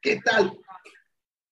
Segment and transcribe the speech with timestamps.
[0.00, 0.56] ¿Qué tal?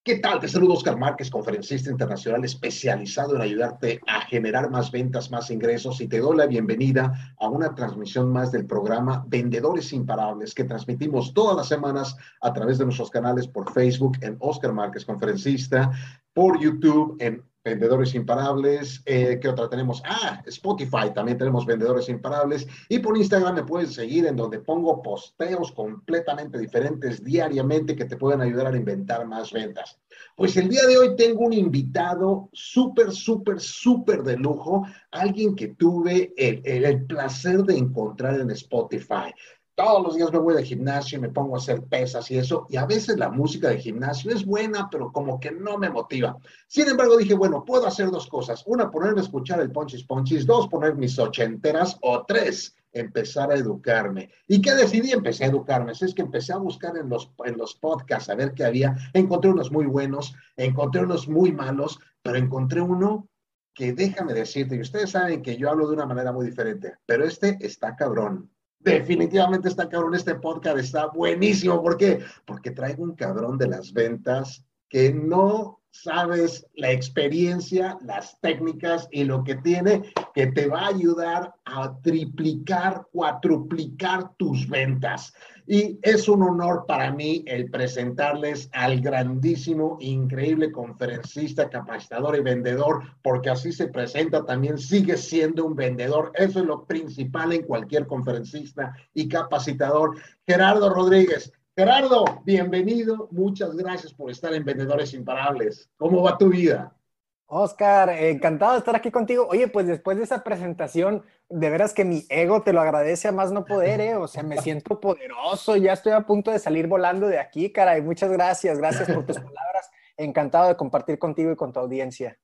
[0.04, 0.38] ¿Qué tal?
[0.38, 6.00] Te saludo Oscar Márquez, conferencista internacional especializado en ayudarte a generar más ventas, más ingresos
[6.00, 11.34] y te doy la bienvenida a una transmisión más del programa Vendedores Imparables que transmitimos
[11.34, 15.90] todas las semanas a través de nuestros canales por Facebook en Oscar Márquez Conferencista,
[16.32, 19.02] por YouTube en Vendedores Imparables.
[19.06, 20.00] Eh, ¿Qué otra tenemos?
[20.06, 22.64] Ah, Spotify, también tenemos Vendedores Imparables.
[22.88, 28.16] Y por Instagram me puedes seguir en donde pongo posteos completamente diferentes diariamente que te
[28.16, 29.98] pueden ayudar a inventar más ventas.
[30.36, 35.68] Pues el día de hoy tengo un invitado súper, súper, súper de lujo, alguien que
[35.68, 39.34] tuve el, el placer de encontrar en Spotify
[39.76, 42.66] todos los días me voy de gimnasio y me pongo a hacer pesas y eso,
[42.70, 46.38] y a veces la música de gimnasio es buena, pero como que no me motiva.
[46.66, 48.62] Sin embargo, dije, bueno, puedo hacer dos cosas.
[48.66, 50.46] Una, ponerme a escuchar el Ponchis Ponchis.
[50.46, 51.98] Dos, poner mis ochenteras.
[52.00, 54.30] O tres, empezar a educarme.
[54.48, 55.12] ¿Y qué decidí?
[55.12, 55.92] Empecé a educarme.
[55.92, 58.96] Es que empecé a buscar en los, en los podcasts a ver qué había.
[59.12, 63.28] Encontré unos muy buenos, encontré unos muy malos, pero encontré uno
[63.74, 67.26] que déjame decirte, y ustedes saben que yo hablo de una manera muy diferente, pero
[67.26, 68.50] este está cabrón
[68.90, 70.14] definitivamente está cabrón.
[70.14, 71.82] Este podcast está buenísimo.
[71.82, 72.20] ¿Por qué?
[72.44, 79.24] Porque traigo un cabrón de las ventas que no sabes la experiencia, las técnicas y
[79.24, 80.02] lo que tiene
[80.34, 85.32] que te va a ayudar a triplicar, cuatruplicar tus ventas.
[85.68, 93.02] Y es un honor para mí el presentarles al grandísimo, increíble conferencista, capacitador y vendedor,
[93.22, 96.30] porque así se presenta también, sigue siendo un vendedor.
[96.34, 100.16] Eso es lo principal en cualquier conferencista y capacitador.
[100.46, 103.28] Gerardo Rodríguez, Gerardo, bienvenido.
[103.30, 105.90] Muchas gracias por estar en Vendedores Imparables.
[105.98, 106.96] ¿Cómo va tu vida?
[107.44, 109.46] Oscar, encantado de estar aquí contigo.
[109.50, 113.32] Oye, pues después de esa presentación, de veras que mi ego te lo agradece a
[113.32, 114.16] más no poder, ¿eh?
[114.16, 118.00] O sea, me siento poderoso, ya estoy a punto de salir volando de aquí, caray.
[118.00, 119.90] Muchas gracias, gracias por tus palabras.
[120.16, 122.38] Encantado de compartir contigo y con tu audiencia.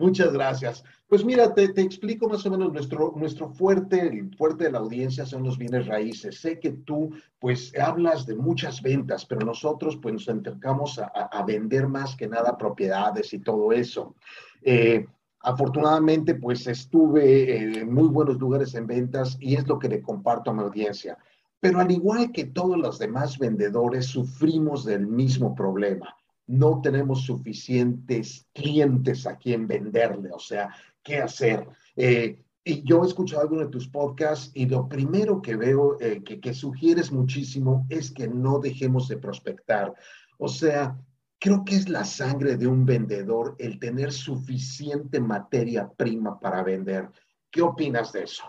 [0.00, 0.82] Muchas gracias.
[1.08, 5.26] Pues mira, te, explico más o menos nuestro, nuestro fuerte, el fuerte de la audiencia
[5.26, 6.40] son los bienes raíces.
[6.40, 11.86] Sé que tú pues hablas de muchas ventas, pero nosotros pues nos enfocamos a, vender
[11.86, 14.14] más que nada propiedades y todo eso.
[14.62, 15.04] Eh,
[15.40, 20.50] afortunadamente pues estuve en muy buenos lugares en ventas y es lo que le comparto
[20.50, 21.18] a mi audiencia.
[21.60, 26.16] Pero al igual que todos los demás vendedores, sufrimos del mismo problema
[26.50, 31.66] no tenemos suficientes clientes a quien venderle, o sea, ¿qué hacer?
[31.96, 36.22] Eh, y yo he escuchado algunos de tus podcasts y lo primero que veo eh,
[36.24, 39.94] que, que sugieres muchísimo es que no dejemos de prospectar.
[40.38, 40.98] O sea,
[41.38, 47.08] creo que es la sangre de un vendedor el tener suficiente materia prima para vender.
[47.50, 48.44] ¿Qué opinas de eso?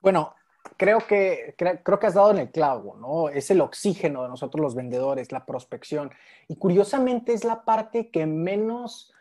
[0.00, 0.34] Bueno,
[0.76, 3.28] creo que, creo que has dado en el clavo, ¿no?
[3.28, 6.10] Es el oxígeno de nosotros los vendedores, la prospección.
[6.48, 9.12] Y curiosamente es la parte que menos,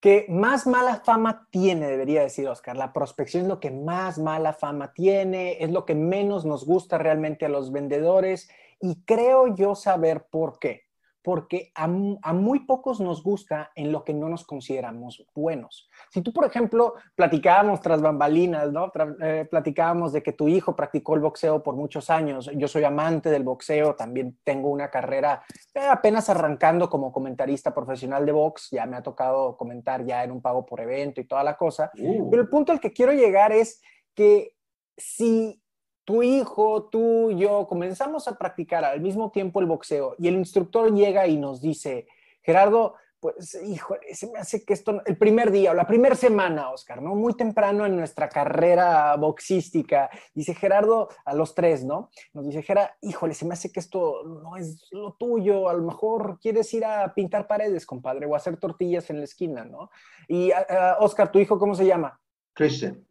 [0.00, 2.76] que más mala fama tiene, debería decir Oscar.
[2.76, 6.98] La prospección es lo que más mala fama tiene, es lo que menos nos gusta
[6.98, 8.48] realmente a los vendedores.
[8.80, 10.83] Y creo yo saber por qué
[11.24, 15.88] porque a, muy pocos nos gusta en lo que no nos consideramos buenos.
[16.10, 18.92] Si tú, por ejemplo, platicábamos tras bambalinas, ¿no?
[19.22, 23.30] Eh, platicábamos de que tu hijo practicó el boxeo por muchos años, yo soy amante
[23.30, 25.42] del boxeo, también tengo una carrera
[25.72, 30.30] eh, apenas arrancando como comentarista profesional de box, ya me ha tocado comentar ya en
[30.30, 32.28] un pago por evento y toda la cosa, uh.
[32.28, 33.80] pero el punto al que quiero llegar es
[34.14, 34.58] que
[34.94, 35.63] si
[36.04, 40.94] tu hijo, tú, yo, comenzamos a practicar al mismo tiempo el boxeo y el instructor
[40.94, 42.06] llega y nos dice,
[42.42, 42.94] Gerardo,
[43.24, 47.00] pues, hijo, se me hace que esto, el primer día o la primera semana, Oscar,
[47.00, 47.14] ¿no?
[47.14, 52.10] Muy temprano en nuestra carrera boxística, dice Gerardo, a los tres, ¿no?
[52.34, 55.84] Nos dice, Gerardo, híjole, se me hace que esto no es lo tuyo, a lo
[55.84, 59.88] mejor quieres ir a pintar paredes, compadre, o hacer tortillas en la esquina, ¿no?
[60.28, 60.50] Y,
[60.98, 62.20] Oscar, ¿tu hijo cómo se llama?
[62.52, 63.06] Cristian.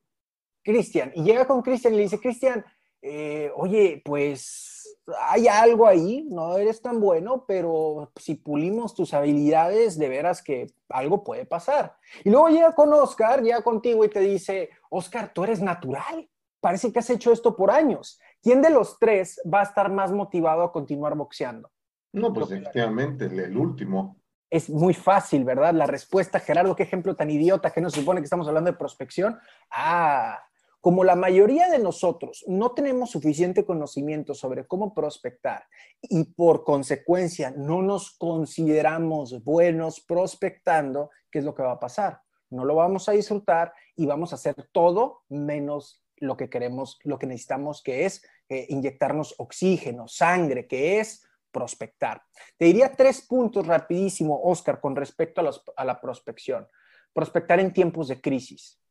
[0.63, 1.11] Cristian.
[1.15, 2.63] Y llega con Cristian y le dice, Cristian,
[3.05, 4.97] eh, oye, pues
[5.29, 10.67] hay algo ahí, no eres tan bueno, pero si pulimos tus habilidades, de veras que
[10.87, 11.97] algo puede pasar.
[12.23, 16.29] Y luego llega con Oscar, llega contigo y te dice, Oscar, tú eres natural,
[16.61, 18.21] parece que has hecho esto por años.
[18.41, 21.69] ¿Quién de los tres va a estar más motivado a continuar boxeando?
[22.13, 25.73] No, pues efectivamente, el último es muy fácil, ¿verdad?
[25.73, 29.39] La respuesta, Gerardo, qué ejemplo tan idiota que nos supone que estamos hablando de prospección.
[29.71, 30.39] Ah,
[30.83, 35.63] como la mayoría de nosotros no tenemos suficiente conocimiento sobre cómo prospectar
[36.01, 42.19] y por consecuencia no nos consideramos buenos prospectando, ¿qué es lo que va a pasar?
[42.49, 47.17] No lo vamos a disfrutar y vamos a hacer todo menos lo que queremos, lo
[47.17, 52.23] que necesitamos, que es eh, inyectarnos oxígeno, sangre, que es prospectar.
[52.57, 56.67] Te diría tres puntos rapidísimo, Oscar, con respecto a, a la prospección.
[57.13, 58.82] Prospectar en tiempos de crisis.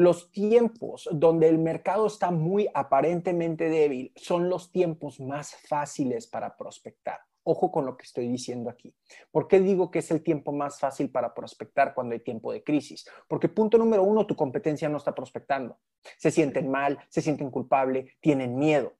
[0.00, 6.56] Los tiempos donde el mercado está muy aparentemente débil son los tiempos más fáciles para
[6.56, 7.20] prospectar.
[7.42, 8.96] Ojo con lo que estoy diciendo aquí.
[9.30, 12.64] ¿Por qué digo que es el tiempo más fácil para prospectar cuando hay tiempo de
[12.64, 13.04] crisis?
[13.28, 15.76] Porque punto número uno, tu competencia no está prospectando.
[16.16, 18.94] Se sienten mal, se sienten culpable, tienen miedo.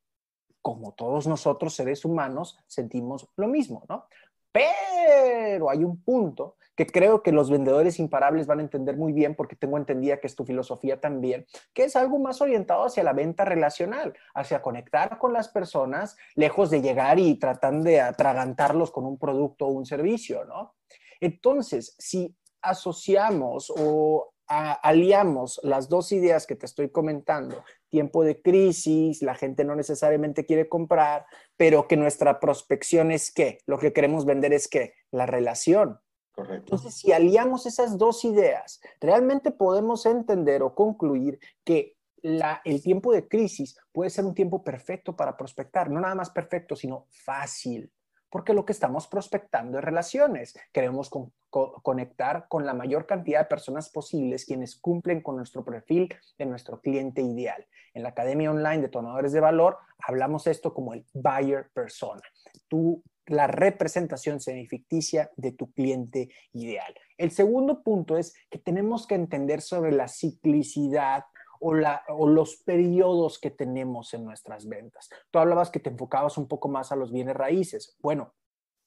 [0.60, 4.04] Como todos nosotros, seres humanos, sentimos lo mismo, ¿no?
[4.52, 9.34] Pero hay un punto que creo que los vendedores imparables van a entender muy bien
[9.34, 13.12] porque tengo entendida que es tu filosofía también, que es algo más orientado hacia la
[13.12, 19.04] venta relacional, hacia conectar con las personas, lejos de llegar y tratar de atragantarlos con
[19.04, 20.74] un producto o un servicio, ¿no?
[21.20, 29.22] Entonces, si asociamos o aliamos las dos ideas que te estoy comentando, tiempo de crisis,
[29.22, 31.26] la gente no necesariamente quiere comprar,
[31.56, 36.00] pero que nuestra prospección es qué, lo que queremos vender es qué, la relación.
[36.36, 43.26] Entonces, si aliamos esas dos ideas, realmente podemos entender o concluir que el tiempo de
[43.28, 47.90] crisis puede ser un tiempo perfecto para prospectar, no nada más perfecto, sino fácil,
[48.28, 50.54] porque lo que estamos prospectando es relaciones.
[50.72, 51.10] Queremos
[51.50, 56.80] conectar con la mayor cantidad de personas posibles quienes cumplen con nuestro perfil de nuestro
[56.80, 57.66] cliente ideal.
[57.92, 62.22] En la Academia Online de Tonadores de Valor hablamos esto como el buyer persona.
[62.68, 66.92] Tú la representación semificticia de tu cliente ideal.
[67.16, 71.24] El segundo punto es que tenemos que entender sobre la ciclicidad
[71.60, 75.08] o, la, o, los periodos que tenemos en nuestras ventas.
[75.30, 77.96] Tú hablabas que te enfocabas un poco más a los bienes raíces.
[78.00, 78.34] Bueno,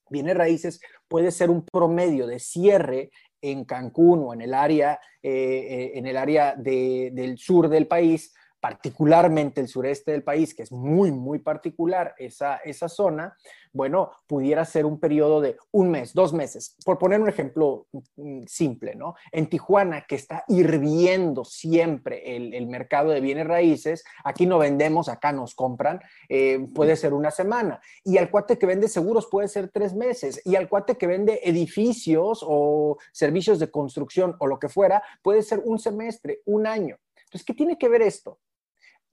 [0.10, 3.12] bienes raíces puede ser un promedio de cierre
[3.42, 8.34] en Cancún o en el área, eh, eh, en el área del sur del país
[8.64, 13.36] particularmente el sureste del país, que es muy, muy particular esa, esa zona,
[13.74, 18.44] bueno, pudiera ser un periodo de un mes, dos meses, por poner un ejemplo mm,
[18.46, 19.16] simple, ¿no?
[19.34, 25.34] En Tijuana, que está hirviendo siempre el, mercado de bienes raíces, aquí no vendemos, acá
[25.34, 26.00] nos compran,
[26.30, 27.82] eh, puede ser una semana.
[28.06, 30.42] Y al cuate que vende seguros puede ser tres meses.
[30.46, 35.42] Y al cuate que vende edificios o servicios de construcción o lo que fuera, puede
[35.42, 36.98] ser un semestre, un año.
[37.26, 38.40] Entonces, ¿qué tiene que ver esto?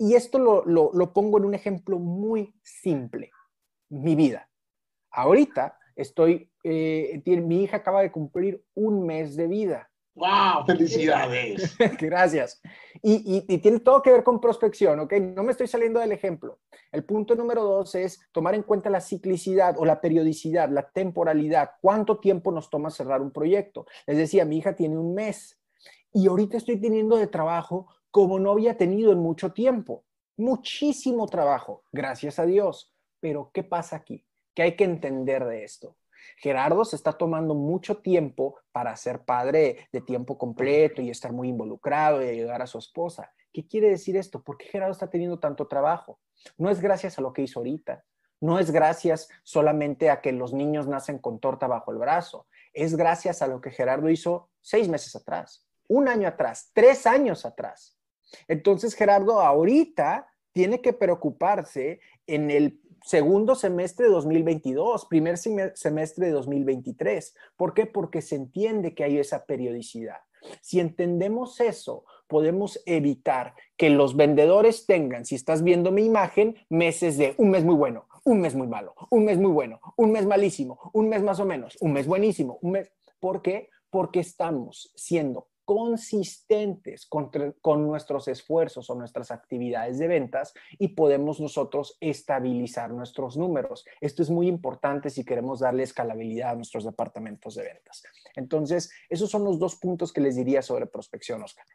[0.00, 3.30] Y esto lo, pongo en un ejemplo muy simple,
[3.90, 4.48] mi vida.
[5.10, 9.90] Ahorita estoy, eh, mi hija acaba de cumplir un mes de vida.
[10.14, 10.64] ¡Wow!
[10.66, 11.76] ¡Felicidades!
[12.00, 12.62] Gracias.
[13.02, 15.12] Y, y, tiene todo que ver con prospección, ¿ok?
[15.36, 16.60] No me estoy saliendo del ejemplo.
[16.92, 21.72] El punto número dos es tomar en cuenta la ciclicidad o la periodicidad, la temporalidad.
[21.82, 23.84] ¿Cuánto tiempo nos toma cerrar un proyecto?
[24.06, 25.60] Les decía, mi hija tiene un mes
[26.10, 30.04] y ahorita estoy teniendo de trabajo como no había tenido en mucho tiempo.
[30.36, 32.94] Muchísimo trabajo, gracias a Dios.
[33.20, 34.26] Pero, ¿qué pasa aquí?
[34.54, 35.96] ¿Qué hay que entender de esto?
[36.38, 41.48] Gerardo se está tomando mucho tiempo para ser padre de tiempo completo y estar muy
[41.48, 43.32] involucrado y ayudar a su esposa.
[43.52, 44.42] ¿Qué quiere decir esto?
[44.42, 46.20] ¿Por qué Gerardo está teniendo tanto trabajo?
[46.56, 48.04] No es gracias a lo que hizo ahorita.
[48.40, 52.46] No es gracias solamente a que los niños nacen con torta bajo el brazo.
[52.72, 57.44] Es gracias a lo que Gerardo hizo seis meses atrás, un año atrás, tres años
[57.44, 57.99] atrás.
[58.48, 66.32] Entonces, Gerardo, ahorita tiene que preocuparse en el segundo semestre de 2022, primer semestre de
[66.32, 67.34] 2023.
[67.56, 67.86] ¿Por qué?
[67.86, 70.18] Porque se entiende que hay esa periodicidad.
[70.62, 77.18] Si entendemos eso, podemos evitar que los vendedores tengan, si estás viendo mi imagen, meses
[77.18, 80.26] de un mes muy bueno, un mes muy malo, un mes muy bueno, un mes
[80.26, 82.92] malísimo, un mes más o menos, un mes buenísimo, un mes.
[83.18, 83.68] ¿Por qué?
[83.90, 91.96] Porque estamos siendo consistentes con, nuestros esfuerzos o nuestras actividades de ventas y podemos nosotros
[92.00, 93.84] estabilizar nuestros números.
[94.00, 98.02] Esto es muy importante si queremos darle escalabilidad a nuestros departamentos de ventas.
[98.34, 101.66] Entonces, esos son los dos puntos que les diría sobre prospección, Oscar.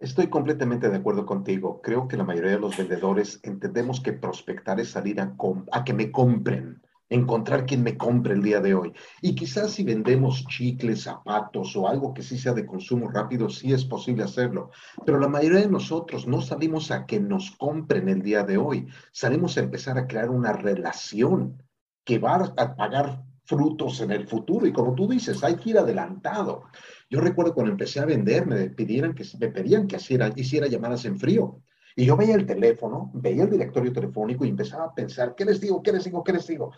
[0.00, 1.80] Estoy completamente de acuerdo contigo.
[1.80, 5.36] Creo que la mayoría de los vendedores entendemos que prospectar es salir a,
[5.70, 6.82] a que me compren
[7.14, 8.92] encontrar quien me compre el día de hoy.
[9.22, 13.72] Y quizás si vendemos chicles, zapatos o algo que sí sea de consumo rápido, sí
[13.72, 14.70] es posible hacerlo.
[15.04, 18.86] Pero la mayoría de nosotros no salimos a que nos compren el día de hoy.
[19.12, 21.62] Salimos a empezar a crear una relación
[22.04, 24.66] que va a pagar frutos en el futuro.
[24.66, 26.64] Y como tú dices, hay que ir adelantado.
[27.10, 31.04] Yo recuerdo cuando empecé a vender, me, pidieran que, me pedían que hiciera, hiciera llamadas
[31.04, 31.60] en frío.
[31.96, 35.60] Y yo veía el teléfono, veía el directorio telefónico y empezaba a pensar, ¿qué les
[35.60, 35.82] digo?
[35.82, 36.24] ¿Qué les digo?
[36.24, 36.72] ¿Qué les digo?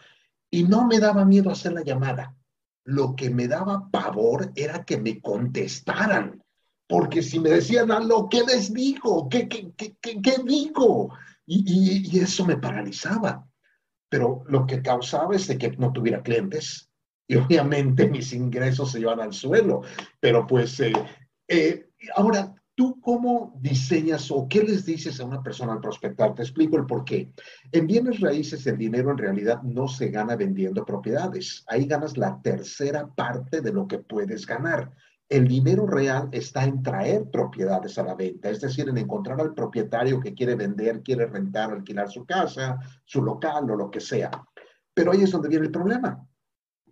[0.51, 2.35] Y no me daba miedo hacer la llamada.
[2.85, 6.43] Lo que me daba pavor era que me contestaran.
[6.89, 9.29] Porque si me decían algo, ¿qué les digo?
[9.29, 11.13] ¿Qué, qué, qué, qué, digo?
[11.45, 13.47] Y, y, y eso me paralizaba.
[14.09, 16.89] pero lo que causaba es de que no tuviera clientes
[17.29, 19.83] y obviamente mis ingresos se iban al suelo.
[20.21, 20.93] Pero pues, eh,
[21.49, 26.35] eh, ahora, ¿tú cómo diseñas o qué les dices a una persona al prospectar?
[26.35, 27.33] Te explico el por qué.
[27.73, 31.65] En bienes raíces el dinero en realidad no se gana vendiendo propiedades.
[31.67, 34.93] Ahí ganas la tercera parte de lo que puedes ganar.
[35.29, 39.55] El dinero real está en traer propiedades a la venta, es decir, en encontrar al
[39.55, 44.31] propietario que quiere vender, quiere rentar, alquilar su casa, su local o lo que sea.
[44.95, 46.25] Pero ahí es donde viene el problema.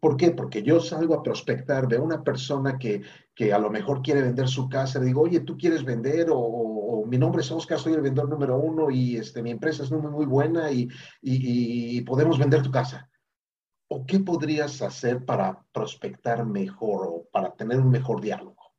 [0.04, 0.32] ¿Por qué?
[0.32, 3.00] Porque yo salgo a prospectar, de una persona que,
[3.34, 6.26] que a lo mejor quiere vender su casa, le digo, oye, ¿tú quieres vender?
[6.30, 9.90] O, mi nombre es Oscar, soy el vendedor número uno y este, mi empresa es
[9.90, 10.90] muy, muy buena y,
[11.22, 13.08] y, y podemos vender tu casa.
[13.88, 18.74] ¿O qué podrías hacer para prospectar mejor o para tener un mejor diálogo?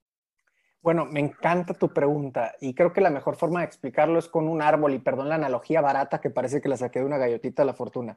[0.79, 4.47] Bueno, me encanta tu pregunta y creo que la mejor forma de explicarlo es con
[4.47, 7.63] un árbol y perdón la analogía barata que parece que la saqué de una gallotita
[7.63, 8.15] de la fortuna.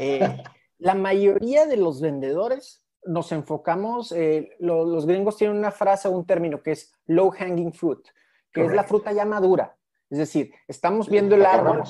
[0.00, 0.18] Eh,
[0.80, 6.26] la mayoría de los vendedores nos enfocamos, eh, los gringos tienen una frase o un
[6.26, 8.06] término que es low hanging fruit,
[8.52, 9.76] que es la fruta ya madura.
[10.10, 11.84] Es decir, estamos viendo el árbol.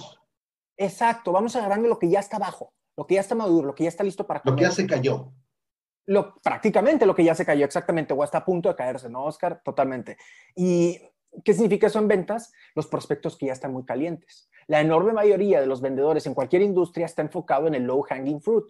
[0.76, 3.84] Exacto, vamos agarrando lo que ya está abajo lo que ya está maduro, lo que
[3.84, 4.52] ya está listo para comer.
[4.52, 5.32] Lo que ya se cayó.
[6.04, 9.24] Lo, prácticamente lo que ya se cayó, exactamente, o está a punto de caerse, ¿no,
[9.24, 9.62] Oscar?
[9.64, 10.18] Totalmente.
[10.54, 11.00] ¿Y
[11.42, 12.52] qué significa eso en ventas?
[12.74, 14.50] Los prospectos que ya están muy calientes.
[14.66, 18.42] La enorme mayoría de los vendedores en cualquier industria está enfocado en el low hanging
[18.42, 18.66] fruit.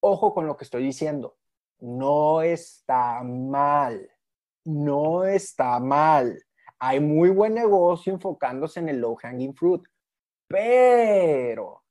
[0.00, 1.36] Ojo con lo que estoy diciendo.
[1.78, 4.10] No está mal.
[4.64, 6.42] No está mal.
[6.78, 9.82] Hay muy buen negocio enfocándose en el low hanging fruit.
[10.48, 11.84] Pero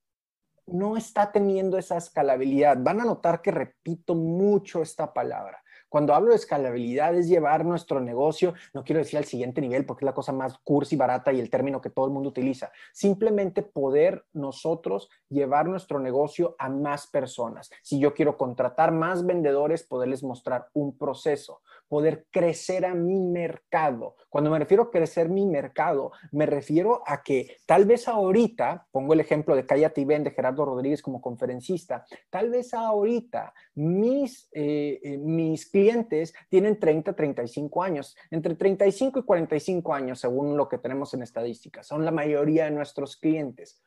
[0.67, 2.77] no está teniendo esa escalabilidad.
[2.79, 5.63] Van a notar que repito mucho esta palabra.
[5.89, 10.05] Cuando hablo de escalabilidad es llevar nuestro negocio, no quiero decir al siguiente nivel porque
[10.05, 12.71] es la cosa más cursi, barata y el término que todo el mundo utiliza.
[12.93, 17.71] Simplemente poder nosotros llevar nuestro negocio a más personas.
[17.81, 24.15] Si yo quiero contratar más vendedores, poderles mostrar un proceso, poder crecer a mi mercado.
[24.29, 29.13] Cuando me refiero a crecer mi mercado, me refiero a que tal vez ahorita, pongo
[29.13, 34.99] el ejemplo de Cállate y de Gerardo Rodríguez como conferencista, tal vez ahorita mis, eh,
[35.03, 40.77] eh, mis clientes tienen 30, 35 años, entre 35 y 45 años, según lo que
[40.77, 41.87] tenemos en estadísticas.
[41.87, 43.81] Son la mayoría de nuestros clientes.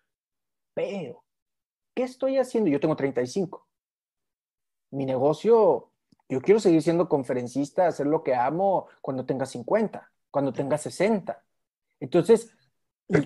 [0.74, 1.24] Pero,
[1.94, 2.68] ¿qué estoy haciendo?
[2.68, 3.68] Yo tengo 35.
[4.90, 5.91] Mi negocio
[6.32, 11.44] yo quiero seguir siendo conferencista, hacer lo que amo cuando tenga 50, cuando tenga 60.
[12.00, 12.56] Entonces,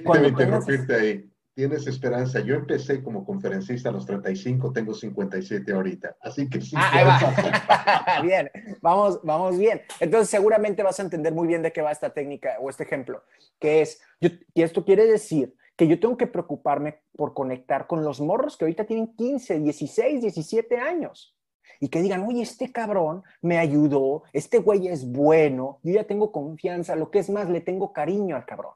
[0.04, 1.32] cuando interrumpirte ahí.
[1.54, 2.40] Tienes esperanza.
[2.40, 6.16] Yo empecé como conferencista a los 35, tengo 57 ahorita.
[6.20, 6.74] Así que sí.
[6.76, 8.50] Ah, bien,
[8.82, 9.80] vamos, vamos bien.
[10.00, 13.22] Entonces, seguramente vas a entender muy bien de qué va esta técnica o este ejemplo,
[13.60, 18.20] que es, y esto quiere decir que yo tengo que preocuparme por conectar con los
[18.20, 21.35] morros que ahorita tienen 15, 16, 17 años
[21.80, 26.32] y que digan, oye, este cabrón me ayudó, este güey es bueno, yo ya tengo
[26.32, 28.72] confianza, lo que es más, le tengo cariño al cabrón.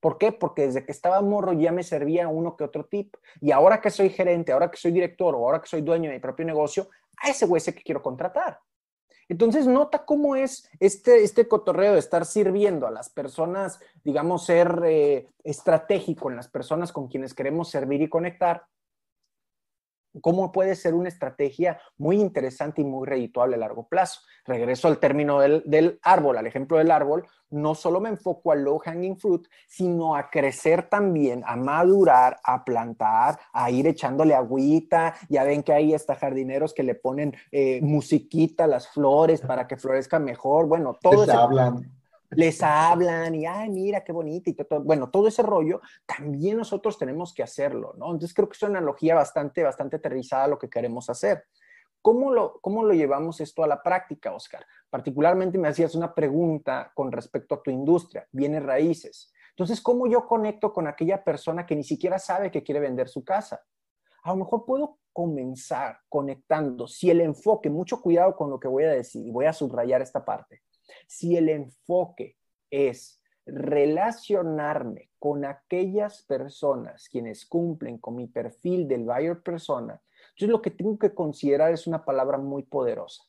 [0.00, 0.30] ¿Por qué?
[0.32, 3.16] Porque desde que estaba morro ya me servía uno que otro tip.
[3.40, 6.16] Y ahora que soy gerente, ahora que soy director o ahora que soy dueño de
[6.16, 6.88] mi propio negocio,
[7.20, 8.60] a ese güey sé que quiero contratar.
[9.28, 14.82] Entonces, nota cómo es este, este cotorreo de estar sirviendo a las personas, digamos, ser
[14.86, 18.64] eh, estratégico en las personas con quienes queremos servir y conectar,
[20.20, 24.20] cómo puede ser una estrategia muy interesante y muy redituable a largo plazo.
[24.44, 28.78] Regreso al término del, árbol, al ejemplo del árbol, no solo me enfoco al low
[28.78, 35.14] hanging fruit, sino a crecer también, a madurar, a plantar, a ir echándole agüita.
[35.28, 39.66] Ya ven que hay hasta jardineros que le ponen eh, musiquita a las flores para
[39.66, 40.66] que florezcan mejor.
[40.66, 41.38] Bueno, todo eso.
[41.38, 41.97] hablan
[42.30, 44.82] les hablan y, ay, mira qué bonito y todo.
[44.82, 48.06] Bueno, todo ese rollo también nosotros tenemos que hacerlo, ¿no?
[48.06, 51.44] Entonces creo que es una analogía bastante, bastante aterrizada lo que queremos hacer.
[52.02, 54.64] ¿Cómo lo, ¿Cómo lo llevamos esto a la práctica, Oscar?
[54.88, 59.32] Particularmente me hacías una pregunta con respecto a tu industria, bienes raíces.
[59.50, 63.24] Entonces, ¿cómo yo conecto con aquella persona que ni siquiera sabe que quiere vender su
[63.24, 63.60] casa?
[64.22, 68.84] A lo mejor puedo comenzar conectando, si el enfoque, mucho cuidado con lo que voy
[68.84, 70.62] a decir y voy a subrayar esta parte,
[71.06, 72.36] si el enfoque
[72.70, 80.62] es relacionarme con aquellas personas quienes cumplen con mi perfil del buyer persona, entonces lo
[80.62, 83.24] que tengo que considerar es una palabra muy poderosa.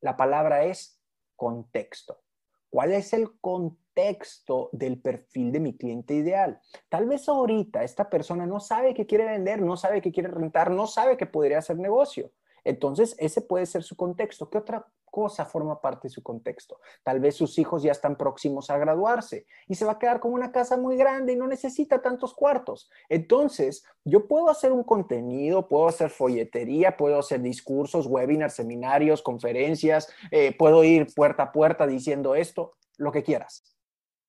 [0.00, 1.00] La palabra es
[1.36, 2.22] contexto.
[2.70, 6.60] ¿Cuál es el contexto del perfil de mi cliente ideal?
[6.88, 10.70] Tal vez ahorita esta persona no sabe que quiere vender, no sabe que quiere rentar,
[10.70, 12.30] no sabe que podría hacer negocio.
[12.64, 14.50] Entonces, ese puede ser su contexto.
[14.50, 16.80] ¿Qué otra cosa forma parte de su contexto.
[17.02, 20.32] Tal vez sus hijos ya están próximos a graduarse y se va a quedar con
[20.32, 22.90] una casa muy grande y no necesita tantos cuartos.
[23.08, 30.12] Entonces, yo puedo hacer un contenido, puedo hacer folletería, puedo hacer discursos, webinars, seminarios, conferencias,
[30.30, 33.64] eh, puedo ir puerta a puerta diciendo esto, lo que quieras.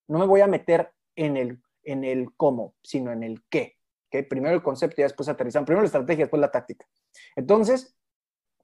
[0.07, 3.77] No me voy a meter en el, en el cómo, sino en el qué.
[4.27, 5.63] Primero el concepto y después aterrizar.
[5.65, 6.87] Primero la estrategia, después la táctica.
[7.35, 7.95] Entonces,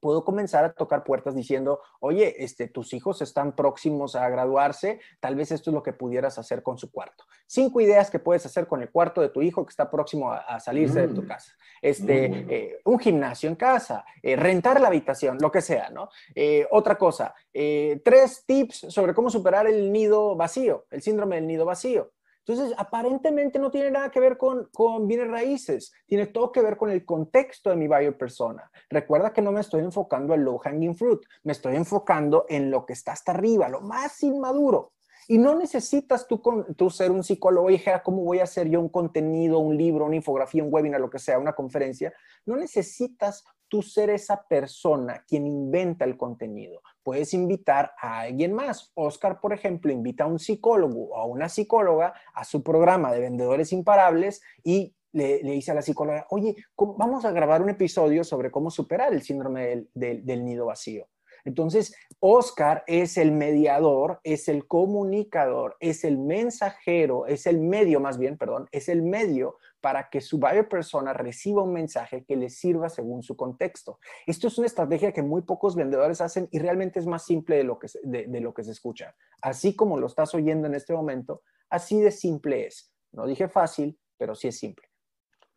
[0.06, 5.34] puedo comenzar a tocar puertas diciendo, oye, este, tus hijos están próximos a graduarse, tal
[5.34, 7.24] vez esto es lo que pudieras hacer con su cuarto.
[7.48, 10.60] Cinco ideas que puedes hacer con el cuarto de tu hijo que está próximo a,
[10.60, 11.26] salirse de tu mm.
[11.26, 11.52] casa.
[11.82, 16.08] Este, eh, un gimnasio en casa, eh, rentar la habitación, lo que sea, ¿no?
[16.36, 21.64] Eh, otra cosa, tres tips sobre cómo superar el nido vacío, el síndrome del nido
[21.64, 22.12] vacío.
[22.46, 26.76] Entonces, aparentemente no tiene nada que ver con, con bienes raíces, tiene todo que ver
[26.76, 28.70] con el contexto de mi buyer persona.
[28.88, 32.86] Recuerda que no me estoy enfocando en low hanging fruit, me estoy enfocando en lo
[32.86, 34.92] que está hasta arriba, lo más inmaduro.
[35.28, 36.40] Y no necesitas tú,
[36.76, 40.04] tú ser un psicólogo y dijera, ¿cómo voy a hacer yo un contenido, un libro,
[40.04, 42.14] una infografía, un webinar, lo que sea, una conferencia?
[42.44, 46.82] No necesitas tú ser esa persona quien inventa el contenido.
[47.02, 48.92] Puedes invitar a alguien más.
[48.94, 53.20] Oscar, por ejemplo, invita a un psicólogo o a una psicóloga a su programa de
[53.20, 58.50] vendedores imparables y le, dice a la psicóloga, oye, vamos a grabar un episodio sobre
[58.50, 61.08] cómo superar el síndrome del nido vacío.
[61.46, 68.18] Entonces, Oscar es el mediador, es el comunicador, es el mensajero, es el medio más
[68.18, 69.56] bien, perdón, es el medio
[69.86, 74.00] para que su buyer persona reciba un mensaje que le sirva según su contexto.
[74.26, 77.62] Esto es una estrategia que muy pocos vendedores hacen y realmente es más simple de
[77.62, 79.14] lo que, de lo que se escucha.
[79.40, 82.92] Así como lo estás oyendo en este momento, así de simple es.
[83.12, 84.88] No dije fácil, pero sí es simple.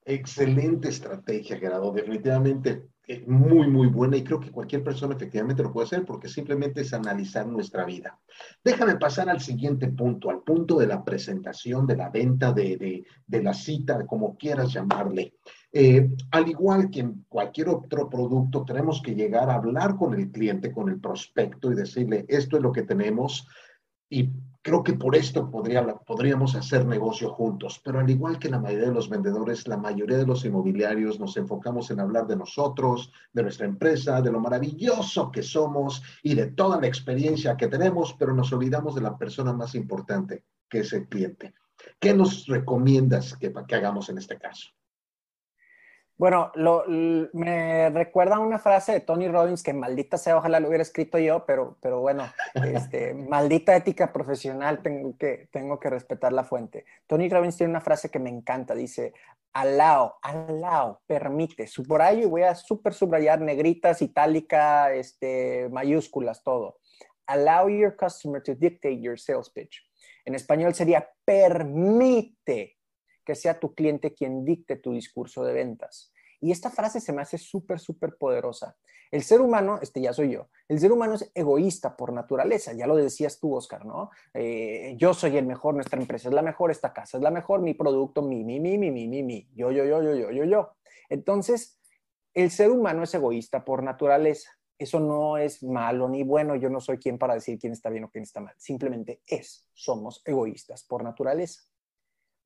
[0.05, 1.91] Excelente estrategia, Gerardo.
[1.91, 6.29] Definitivamente eh, muy, muy buena y creo que cualquier persona efectivamente lo puede hacer porque
[6.29, 8.19] simplemente es analizar nuestra vida.
[8.63, 13.53] Déjame pasar al siguiente punto, al punto de la presentación, de la venta, de, la
[13.55, 15.33] cita, como quieras llamarle.
[15.73, 20.29] Eh, al igual que en cualquier otro producto, tenemos que llegar a hablar con el
[20.29, 23.48] cliente, con el prospecto y decirle, esto es lo que tenemos,
[24.07, 24.29] y
[24.61, 28.87] creo que por esto podría, podríamos hacer negocio juntos, pero al igual que la mayoría
[28.87, 33.43] de los vendedores, la mayoría de los inmobiliarios nos enfocamos en hablar de nosotros, de
[33.43, 38.33] nuestra empresa, de lo maravilloso que somos y de toda la experiencia que tenemos, pero
[38.33, 41.53] nos olvidamos de la persona más importante, que es el cliente.
[42.00, 44.69] ¿Qué nos recomiendas que, que hagamos en este caso?
[46.20, 46.51] Bueno,
[47.32, 51.46] me recuerda una frase de Tony Robbins que maldita sea, ojalá lo hubiera escrito yo,
[51.46, 56.84] pero, pero bueno, este, maldita ética profesional, tengo que, tengo que respetar la fuente.
[57.08, 59.14] Tony Robbins tiene una frase que me encanta, dice,
[59.53, 61.70] allow, allow, permite.
[61.88, 66.79] Por ahí voy a super subrayar negritas, itálica, este, mayúsculas, todo.
[67.27, 69.90] Allow your customer to dictate your sales pitch.
[70.25, 72.78] En español sería permite
[73.29, 76.11] que sea tu cliente quien dicte tu discurso de ventas.
[76.42, 78.75] Y esta frase se me hace súper, súper poderosa.
[79.11, 82.87] El ser humano, este ya soy yo, el ser humano es egoísta por naturaleza, ya
[82.87, 84.09] lo decías tú, Oscar, ¿no?
[84.33, 87.61] Eh, yo soy el mejor, nuestra empresa es la mejor, esta casa es la mejor,
[87.61, 90.44] mi producto, mi, mi, mi, mi, mi, mi, mi, yo, yo, yo, yo, yo, yo,
[90.44, 90.72] yo.
[91.07, 91.79] Entonces,
[92.33, 94.50] el ser humano es egoísta por naturaleza.
[94.79, 98.05] Eso no es malo ni bueno, yo no soy quien para decir quién está bien
[98.05, 101.69] o quién está mal, simplemente es, somos egoístas por naturaleza.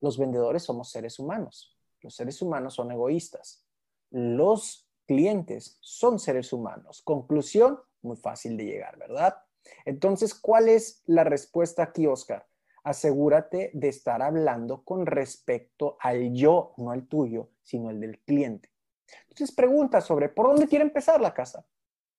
[0.03, 1.77] Los vendedores somos seres humanos.
[2.01, 3.63] Los seres humanos son egoístas.
[4.11, 7.01] Los clientes son seres humanos.
[7.03, 9.37] Conclusión, muy fácil de llegar, ¿verdad?
[9.85, 12.45] Entonces, ¿cuál es la respuesta aquí, Oscar?
[12.83, 18.69] Asegúrate de estar hablando con respecto al yo, no al tuyo, sino el del cliente.
[19.29, 21.65] Entonces, pregunta sobre por dónde quiere empezar la casa.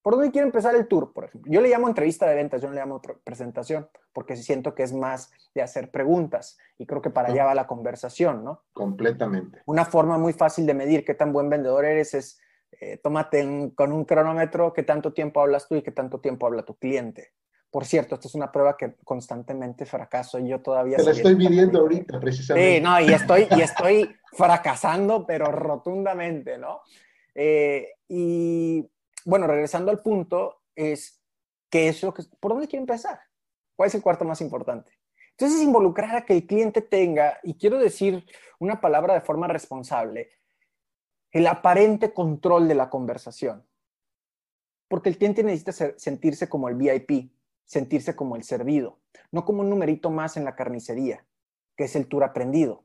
[0.04, 1.50] ¿Por dónde quiere empezar el tour, por ejemplo?
[1.50, 4.92] Yo le llamo entrevista de ventas, yo no le llamo presentación, porque siento que es
[4.92, 8.64] más de hacer preguntas y creo que para allá va la conversación, ¿no?
[8.74, 9.62] Completamente.
[9.64, 12.38] Una forma muy fácil de medir qué tan buen vendedor eres es
[12.80, 16.66] eh, tómate con un cronómetro qué tanto tiempo hablas tú y qué tanto tiempo habla
[16.66, 17.32] tu cliente.
[17.70, 20.98] Por cierto, esta es una prueba que constantemente fracaso y yo todavía...
[20.98, 22.76] Te la estoy midiendo ahorita, precisamente.
[22.76, 26.82] Sí, no, y estoy, y estoy fracasando, pero rotundamente, ¿no?
[27.34, 28.86] Eh, y
[29.24, 31.22] bueno, regresando al punto, es
[31.70, 33.20] que es lo que, ¿por dónde quiere empezar?
[33.74, 34.92] ¿Cuál es el cuarto más importante?
[35.30, 38.24] Entonces, involucrar a que el cliente tenga, y quiero decir
[38.60, 40.30] una palabra de forma responsable,
[41.32, 43.66] el aparente control de la conversación.
[44.86, 47.32] Porque el cliente necesita sentirse como el VIP,
[47.64, 49.00] sentirse como el servido,
[49.32, 51.26] no como un numerito más en la carnicería,
[51.76, 52.84] que es el tour aprendido.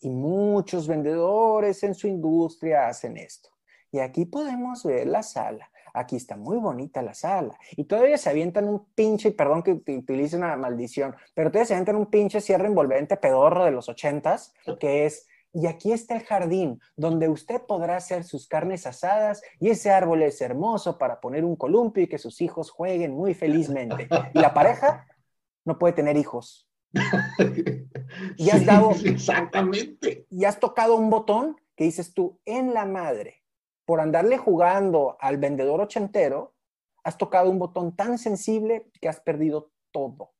[0.00, 3.48] Y muchos vendedores en su industria hacen esto.
[3.90, 7.58] Y aquí podemos ver la sala aquí está muy bonita la sala.
[7.76, 11.96] Y todavía se avientan un pinche, perdón que utilice una maldición, pero todavía se avientan
[11.96, 16.80] un pinche cierre envolvente pedorro de los ochentas, que es, y aquí está el jardín,
[16.96, 21.56] donde usted podrá hacer sus carnes asadas y ese árbol es hermoso para poner un
[21.56, 24.08] columpio y que sus hijos jueguen muy felizmente.
[24.34, 25.06] Y la pareja
[25.64, 26.68] no puede tener hijos.
[28.36, 28.92] Y has dado...
[29.04, 30.26] exactamente.
[30.30, 33.42] Y has tocado un botón que dices tú, en la madre
[33.86, 36.54] por andarle jugando al vendedor ochentero,
[37.04, 40.32] has tocado un botón tan sensible que has perdido todo.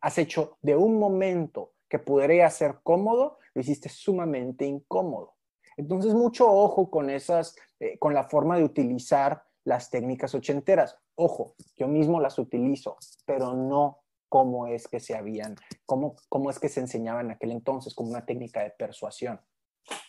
[0.00, 5.34] Has hecho de un momento que podría ser cómodo, lo hiciste sumamente incómodo.
[5.76, 10.96] Entonces, mucho ojo con esas, eh, con la forma de utilizar las técnicas ochenteras.
[11.14, 16.58] Ojo, yo mismo las utilizo, pero no como es que se habían, cómo, cómo es
[16.58, 19.40] que se enseñaban en aquel entonces, como una técnica de persuasión.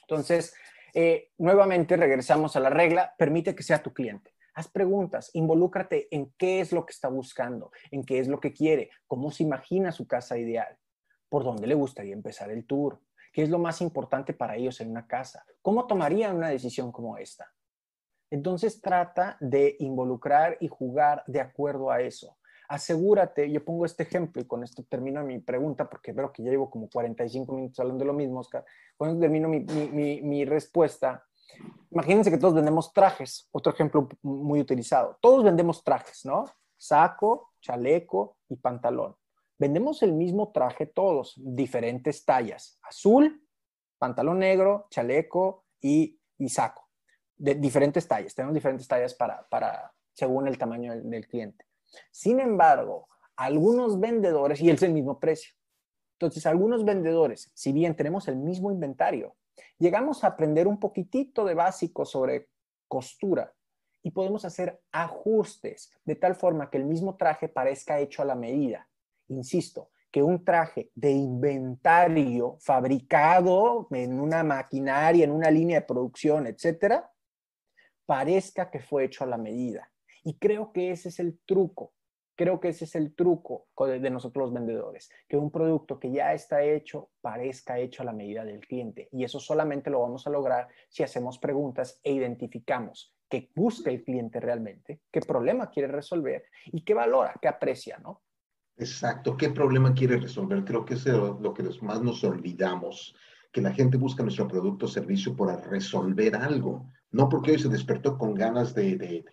[0.01, 0.53] Entonces,
[0.93, 4.35] eh, nuevamente regresamos a la regla, permite que sea tu cliente.
[4.53, 8.53] Haz preguntas, involúcrate en qué es lo que está buscando, en qué es lo que
[8.53, 10.77] quiere, cómo se imagina su casa ideal,
[11.27, 13.01] por dónde le gustaría empezar el tour,
[13.31, 17.17] qué es lo más importante para ellos en una casa, cómo tomarían una decisión como
[17.17, 17.51] esta.
[18.29, 22.37] Entonces trata de involucrar y jugar de acuerdo a eso
[22.73, 26.49] asegúrate, yo pongo este ejemplo y con esto termino mi pregunta porque veo que ya
[26.49, 28.65] llevo como 45 minutos hablando de lo mismo, Oscar.
[28.97, 31.23] Con esto termino mi, mi, mi, respuesta.
[31.91, 35.19] Imagínense que todos vendemos trajes, otro ejemplo muy utilizado.
[35.21, 36.45] Todos vendemos trajes, ¿no?
[36.75, 39.15] Saco, chaleco y pantalón.
[39.59, 42.79] Vendemos el mismo traje todos, diferentes tallas.
[42.81, 43.47] Azul,
[43.99, 46.89] pantalón negro, chaleco y, y saco.
[47.35, 48.33] De diferentes tallas.
[48.33, 51.65] Tenemos diferentes tallas para, para según el tamaño del cliente.
[52.11, 55.53] Sin embargo, algunos vendedores, y es el mismo precio.
[56.13, 59.35] Entonces, algunos vendedores, si bien tenemos el mismo inventario,
[59.77, 62.49] llegamos a aprender un poquitito de básico sobre
[62.87, 63.53] costura
[64.03, 68.35] y podemos hacer ajustes de tal forma que el mismo traje parezca hecho a la
[68.35, 68.87] medida.
[69.29, 76.45] Insisto, que un traje de inventario fabricado en una maquinaria, en una línea de producción,
[76.45, 77.11] etcétera,
[78.05, 79.89] parezca que fue hecho a la medida.
[80.23, 81.93] Y creo que ese es el truco.
[82.35, 86.33] Creo que ese es el truco de nosotros los vendedores, que un producto que ya
[86.33, 89.07] está hecho parezca hecho a la medida del cliente.
[89.11, 94.03] Y eso solamente lo vamos a lograr si hacemos preguntas e identificamos qué busca el
[94.03, 98.21] cliente realmente, qué problema quiere resolver y qué valora, qué aprecia, ¿no?
[98.77, 100.63] Exacto, qué problema quiere resolver.
[100.63, 103.15] Creo que es lo que más nos olvidamos,
[103.51, 107.69] que la gente busca nuestro producto o servicio para resolver algo, no porque hoy se
[107.69, 109.25] despertó con ganas de de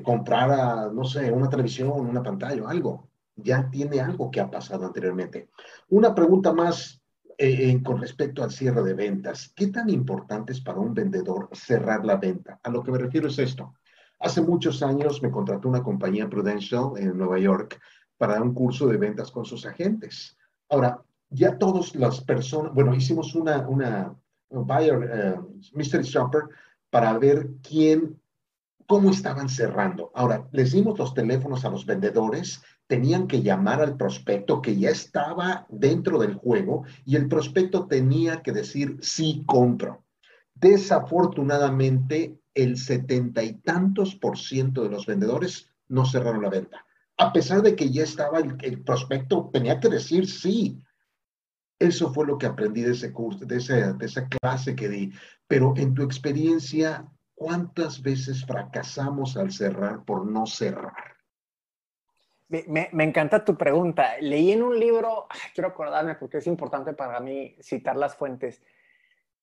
[0.00, 3.08] comprar, no sé, una televisión, una pantalla o algo.
[3.34, 5.48] Ya tiene algo que ha pasado anteriormente.
[5.88, 7.02] Una pregunta más
[7.36, 9.52] eh, con respecto al cierre de ventas.
[9.56, 12.60] ¿Qué tan importante es para un vendedor cerrar la venta?
[12.62, 13.74] A lo que me refiero es esto.
[14.20, 17.80] Hace muchos años me contrató una compañía Prudential en Nueva York
[18.16, 20.38] para dar un curso de ventas con sus agentes.
[20.68, 24.14] Ahora, ya todas las personas, bueno, hicimos una, una
[24.48, 25.40] buyer, eh,
[25.72, 26.42] mystery shopper
[26.90, 28.21] para ver quién
[28.92, 30.10] cómo estaban cerrando.
[30.14, 34.90] Ahora, les dimos los teléfonos a los vendedores, tenían que llamar al prospecto que ya
[34.90, 40.04] estaba dentro del juego y el prospecto tenía que decir sí compro.
[40.54, 46.84] Desafortunadamente, el setenta y tantos por ciento de los vendedores no cerraron la venta.
[47.16, 50.84] A pesar de que ya estaba el, prospecto, tenía que decir sí.
[51.78, 55.12] Eso fue lo que aprendí de ese curso, de, de esa clase que di.
[55.48, 61.16] Pero en tu experiencia, ¿Cuántas veces fracasamos al cerrar por no cerrar?
[62.48, 64.16] Me, encanta tu pregunta.
[64.20, 68.62] Leí en un libro, quiero acordarme porque es importante para mí citar las fuentes.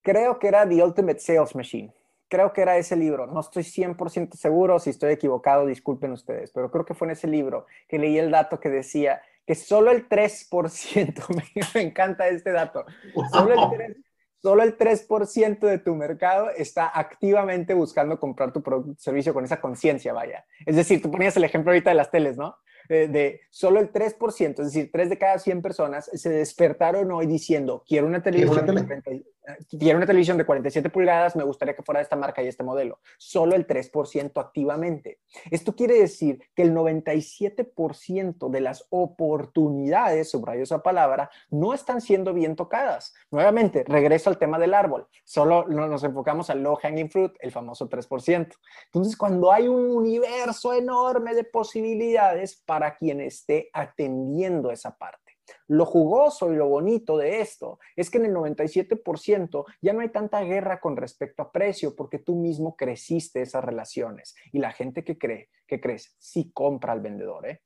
[0.02, 1.92] Creo que era The Ultimate Sales Machine.
[2.28, 3.26] Creo que era ese libro.
[3.26, 4.78] No estoy 100% seguro.
[4.78, 6.52] Si estoy equivocado, disculpen ustedes.
[6.52, 9.90] Pero creo que fue en ese libro que leí el dato que decía que solo
[9.90, 11.26] el 3%,
[11.74, 12.86] me, encanta este dato,
[13.32, 14.06] solo el 3%,
[14.42, 19.62] solo el 3% de tu mercado está activamente buscando comprar tu producto servicio con esa
[19.62, 20.46] conciencia, vaya.
[20.66, 22.56] Es decir, tú ponías el ejemplo ahorita de las teles, ¿no?
[22.90, 27.84] de, solo el 3%, es decir, 3 de cada 100 personas se despertaron hoy diciendo,
[27.88, 29.24] quiero una televisión, de,
[29.70, 32.64] quiero una televisión de 47 pulgadas, me gustaría que fuera de esta marca y este
[32.64, 33.00] modelo.
[33.18, 35.20] Solo el 3% activamente.
[35.52, 42.34] Esto quiere decir que el 97% de las oportunidades, subrayo esa palabra, no están siendo
[42.34, 43.14] bien tocadas.
[43.32, 45.08] Nuevamente, regreso al tema del árbol.
[45.24, 48.56] Solo nos enfocamos al low hanging fruit, el famoso 3%.
[48.86, 55.29] Entonces, cuando hay un universo enorme de posibilidades para quien esté atendiendo esa parte.
[55.68, 60.10] Lo jugoso y lo bonito de esto es que en el 97% ya no hay
[60.10, 65.04] tanta guerra con respecto a precio porque tú mismo creciste esas relaciones y la gente
[65.04, 67.62] que cree, que crees, sí compra al vendedor, ¿eh?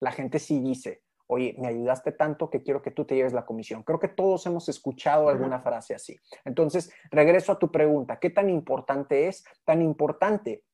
[0.00, 3.46] La gente sí dice, oye, me ayudaste tanto que quiero que tú te lleves la
[3.46, 3.82] comisión.
[3.82, 6.16] Creo que todos hemos escuchado alguna frase así.
[6.44, 9.44] Entonces, regreso a tu pregunta, ¿qué tan importante es?
[9.64, 10.64] Tan importante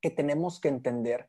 [0.00, 1.28] que tenemos que entender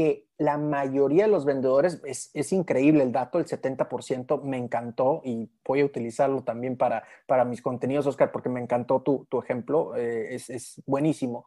[0.00, 5.50] que la mayoría de los vendedores, es, increíble el dato, el 70% me encantó y
[5.62, 10.34] voy a utilizarlo también para, para mis contenidos, Oscar, porque me encantó tu, ejemplo, eh,
[10.34, 11.46] es, es, buenísimo.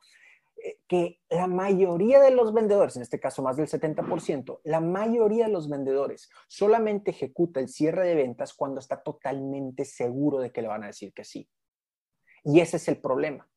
[0.64, 5.48] Eh, que la mayoría de los vendedores, en este caso más del 70%, la mayoría
[5.48, 10.62] de los vendedores solamente ejecuta el cierre de ventas cuando está totalmente seguro de que
[10.62, 11.50] le van a decir que sí.
[12.44, 13.50] Y ese es el problema.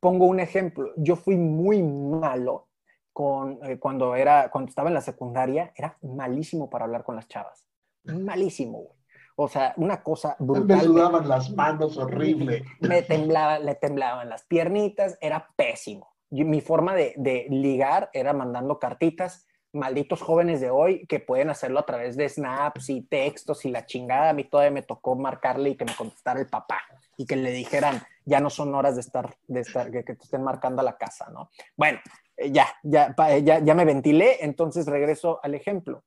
[0.00, 0.92] Pongo un ejemplo.
[0.96, 2.71] Yo fui muy malo
[3.12, 7.28] con, eh, cuando, era, cuando estaba en la secundaria, era malísimo para hablar con las
[7.28, 7.64] chavas.
[8.04, 9.02] Malísimo, güey.
[9.36, 10.78] O sea, una cosa brutal.
[10.78, 12.64] Me sudaban las manos, horrible.
[12.80, 16.14] Me temblaba, le temblaban las piernitas, era pésimo.
[16.30, 19.46] mi forma de, de, ligar era mandando cartitas.
[19.74, 23.86] Malditos jóvenes de hoy que pueden hacerlo a través de snaps y textos y la
[23.86, 24.30] chingada.
[24.30, 26.82] A mí todavía me tocó marcarle y que me contestara el papá
[27.22, 30.42] y que le dijeran, ya no son horas de estar, de estar que, te estén
[30.42, 31.50] marcando a la casa, ¿no?
[31.76, 32.00] Bueno,
[32.36, 36.02] eh, ya, ya, ya, ya me ventilé, entonces regreso al ejemplo.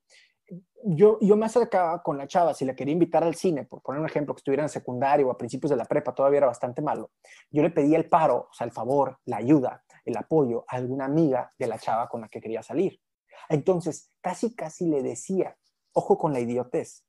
[0.83, 4.01] Yo, yo me acercaba con la chava, si la quería invitar al cine, por poner
[4.01, 6.81] un ejemplo, que estuviera en secundario o a principios de la prepa, todavía era bastante
[6.81, 7.11] malo,
[7.49, 11.05] yo le pedía el paro, o sea, el favor, la ayuda, el apoyo a alguna
[11.05, 12.99] amiga de la chava con la que quería salir.
[13.47, 15.55] Entonces, casi, casi le decía,
[15.93, 17.05] ojo con la idiotez,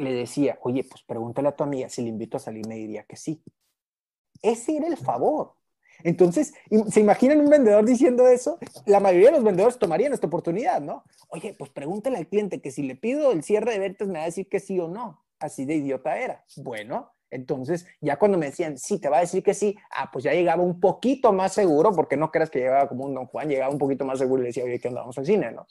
[0.00, 3.04] le decía, oye, pues pregúntale a tu amiga si le invito a salir, me diría
[3.04, 3.42] que sí.
[4.42, 5.54] Ese era el favor.
[6.02, 6.54] Entonces,
[6.90, 8.58] ¿se imaginan un vendedor diciendo eso?
[8.86, 11.04] La mayoría de los vendedores tomarían esta oportunidad, ¿no?
[11.28, 14.22] Oye, pues pregúntale al cliente que si le pido el cierre de ventas me va
[14.22, 15.24] a decir que sí o no.
[15.38, 16.44] Así de idiota era.
[16.56, 20.24] Bueno, entonces ya cuando me decían, sí, te va a decir que sí, ah, pues
[20.24, 23.48] ya llegaba un poquito más seguro, porque no creas que llegaba como un don Juan,
[23.48, 25.04] llegaba un poquito más seguro y le decía, oye, ¿qué onda?
[25.04, 25.66] Al cine, ¿no?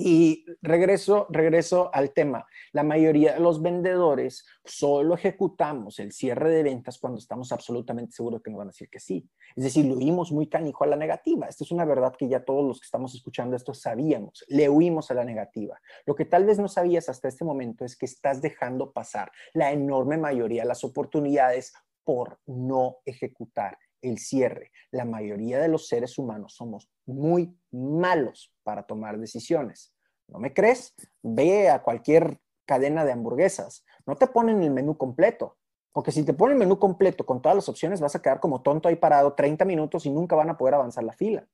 [0.00, 2.46] Y regreso, regreso al tema.
[2.70, 8.40] La mayoría de los vendedores solo ejecutamos el cierre de ventas cuando estamos absolutamente seguros
[8.40, 9.28] que nos van a decir que sí.
[9.56, 11.48] Es decir, le huimos muy canijo a la negativa.
[11.48, 14.44] Esta es una verdad que ya todos los que estamos escuchando esto sabíamos.
[14.46, 15.80] Le huimos a la negativa.
[16.06, 19.72] Lo que tal vez no sabías hasta este momento es que estás dejando pasar la
[19.72, 21.72] enorme mayoría de las oportunidades
[22.04, 24.70] por no ejecutar el cierre.
[24.90, 29.92] La mayoría de los seres humanos somos muy malos para tomar decisiones.
[30.28, 30.94] ¿No me crees?
[31.22, 33.84] Ve a cualquier cadena de hamburguesas.
[34.06, 35.56] No te ponen el menú completo.
[35.92, 38.62] Porque si te ponen el menú completo con todas las opciones, vas a quedar como
[38.62, 41.48] tonto ahí parado 30 minutos y nunca van a poder avanzar la fila.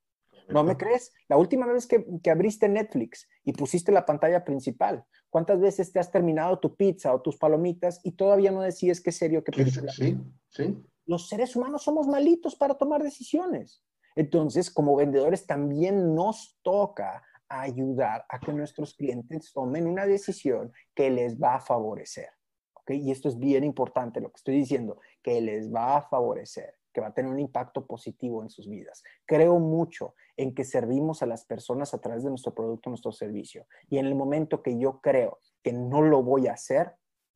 [0.49, 1.13] ¿No me crees?
[1.29, 5.99] La última vez que, que, abriste Netflix y pusiste la pantalla principal, ¿cuántas veces te
[5.99, 9.91] has terminado tu pizza o tus palomitas y todavía no decides qué serio que película?
[9.91, 13.83] Sí, sí los seres humanos somos malitos para tomar decisiones.
[14.17, 21.11] Entonces, como vendedores también nos toca ayudar a que nuestros clientes tomen una decisión que
[21.11, 22.31] les va a favorecer.
[22.75, 23.01] ¿okay?
[23.01, 27.01] Y esto es bien importante lo que estoy diciendo, que les va a favorecer, que
[27.01, 29.03] va a tener un impacto positivo en sus vidas.
[29.27, 33.67] Creo mucho en que servimos a las personas a través de nuestro producto, nuestro servicio.
[33.89, 36.95] Y en el momento que yo creo que no lo voy a hacer,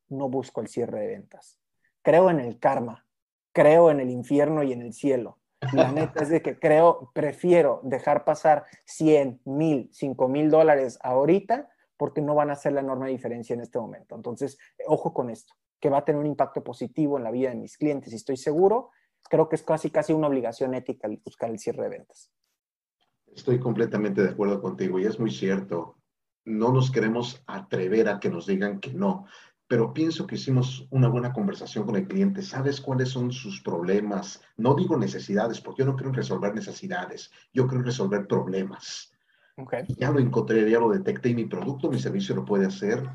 [0.08, 1.58] no busco el cierre de ventas.
[2.02, 3.07] Creo en el karma,
[3.58, 5.38] creo en el infierno y en el cielo.
[5.72, 11.68] La neta es de que creo, prefiero dejar pasar 100, mil, 5 mil dólares ahorita
[11.96, 14.14] porque no van a hacer la enorme diferencia en este momento.
[14.14, 17.56] Entonces, ojo con esto, que va a tener un impacto positivo en la vida de
[17.56, 18.90] mis clientes y estoy seguro,
[19.28, 22.30] creo que es casi casi una obligación ética buscar el cierre de ventas.
[23.26, 25.96] Estoy completamente de acuerdo contigo y es muy cierto.
[26.44, 29.26] No nos queremos atrever a que nos digan que no
[29.68, 32.42] pero pienso que hicimos una buena conversación con el cliente.
[32.42, 34.42] ¿Sabes cuáles son sus problemas?
[34.56, 39.12] No digo necesidades, porque yo no quiero resolver necesidades, yo quiero resolver problemas.
[39.56, 39.84] Okay.
[39.98, 43.06] Ya lo encontré, ya lo detecté y mi producto, mi servicio lo puede hacer.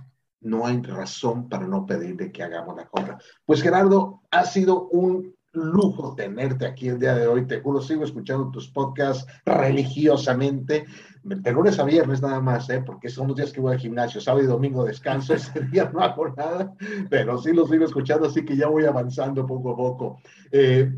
[0.42, 3.18] No hay razón para no pedirle que hagamos la compra.
[3.46, 7.46] Pues Gerardo, ha sido un lujo tenerte aquí el día de hoy.
[7.46, 10.86] Te juro, sigo escuchando tus podcasts religiosamente.
[11.24, 12.84] De lunes a viernes nada más, ¿eh?
[12.86, 14.20] porque son los días que voy al gimnasio.
[14.20, 15.34] Sábado y domingo descanso.
[15.36, 16.74] Ese día no hago nada,
[17.10, 20.20] pero sí los sigo escuchando, así que ya voy avanzando poco a poco.
[20.52, 20.92] Eh,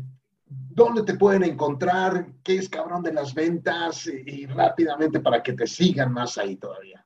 [0.48, 2.26] ¿Dónde te pueden encontrar?
[2.42, 4.06] ¿Qué es cabrón de las ventas?
[4.06, 7.05] y rápidamente para que te sigan más ahí todavía.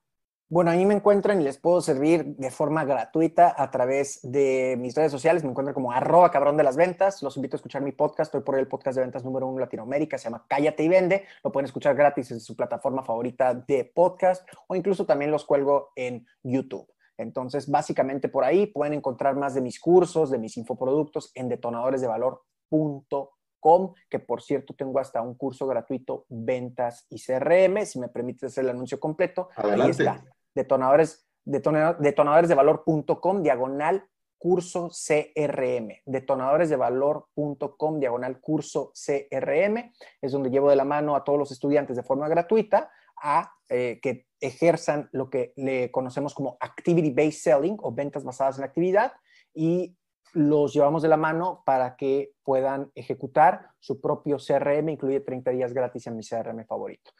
[0.52, 4.96] Bueno, ahí me encuentran y les puedo servir de forma gratuita a través de mis
[4.96, 5.44] redes sociales.
[5.44, 7.22] Me encuentran como arroba cabrón de las ventas.
[7.22, 8.34] Los invito a escuchar mi podcast.
[8.34, 10.18] Estoy por el podcast de ventas número uno en Latinoamérica.
[10.18, 11.24] Se llama Cállate y Vende.
[11.44, 15.92] Lo pueden escuchar gratis en su plataforma favorita de podcast o incluso también los cuelgo
[15.94, 16.92] en YouTube.
[17.16, 23.94] Entonces, básicamente por ahí pueden encontrar más de mis cursos, de mis infoproductos en detonadoresdevalor.com,
[24.08, 28.64] que por cierto tengo hasta un curso gratuito Ventas y CRM, si me permites hacer
[28.64, 29.48] el anuncio completo.
[29.54, 29.84] Adelante.
[29.84, 34.04] Ahí está, detonadores, detonadoresdevalor.com, diagonal
[34.38, 41.50] curso CRM, detonadoresdevalor.com, diagonal curso CRM, es donde llevo de la mano a todos los
[41.52, 42.90] estudiantes de forma gratuita
[43.22, 48.64] a eh, que ejerzan lo que le conocemos como activity-based selling o ventas basadas en
[48.64, 49.12] actividad
[49.52, 49.94] y
[50.32, 55.72] los llevamos de la mano para que puedan ejecutar su propio CRM, incluye 30 días
[55.72, 57.10] gratis en mi CRM favorito.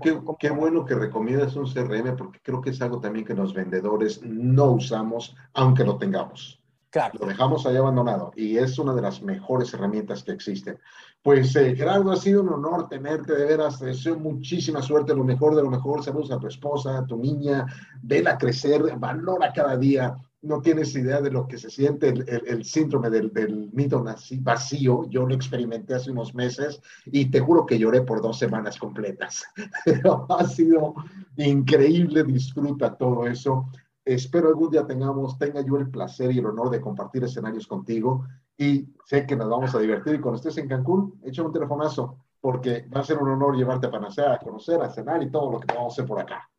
[0.00, 3.54] qué, qué, bueno que recomiendas un CRM porque creo que es algo también que los
[3.54, 6.60] vendedores no usamos, aunque lo tengamos.
[6.90, 7.20] Claro.
[7.20, 10.80] Lo dejamos ahí abandonado y es una de las mejores herramientas que existen.
[11.22, 15.22] Pues eh, Gerardo, ha sido un honor tenerte, de veras, te deseo muchísima suerte, lo
[15.22, 17.64] mejor de lo mejor, saludos a tu esposa, a tu niña,
[18.02, 23.10] vela crecer, valora cada día, no tienes idea de lo que se siente el, síndrome
[23.10, 24.02] del, del mito
[24.40, 25.04] vacío.
[25.10, 29.44] Yo lo experimenté hace unos meses y te juro que lloré por dos semanas completas.
[30.28, 30.94] Ha sido
[31.36, 33.68] increíble, disfruta todo eso.
[34.04, 38.24] Espero algún día tengamos, tenga yo el placer y el honor de compartir escenarios contigo
[38.56, 40.14] y sé que nos vamos a divertir.
[40.14, 43.86] Y cuando estés en Cancún, échame un telefonazo porque va a ser un honor llevarte
[43.86, 46.49] a Panacea a conocer, a cenar y todo lo que vamos a hacer por acá.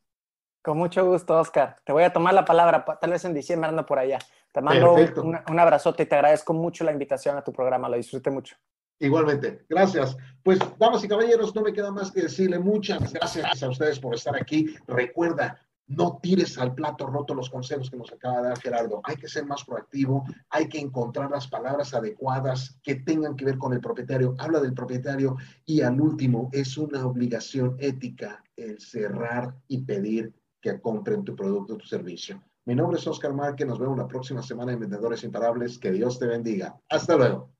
[0.61, 1.77] Con mucho gusto, Oscar.
[1.83, 4.19] Te voy a tomar la palabra, tal vez en diciembre ando por allá.
[4.51, 7.97] Te mando un, un, abrazote y te agradezco mucho la invitación a tu programa, lo
[7.97, 8.55] disfruté mucho.
[8.99, 10.15] Igualmente, gracias.
[10.43, 14.13] Pues, damas y caballeros, no me queda más que decirle muchas gracias a ustedes por
[14.13, 14.75] estar aquí.
[14.87, 19.01] Recuerda, no tires al plato roto los consejos que nos acaba de dar Gerardo.
[19.03, 23.57] Hay que ser más proactivo, hay que encontrar las palabras adecuadas que tengan que ver
[23.57, 24.35] con el propietario.
[24.37, 30.79] Habla del propietario y al último, es una obligación ética el cerrar y pedir que
[30.79, 32.41] compren tu producto o tu servicio.
[32.65, 35.79] Mi nombre es Oscar Márquez, nos vemos la próxima semana en Vendedores Imparables.
[35.79, 36.79] Que Dios te bendiga.
[36.89, 37.51] Hasta luego.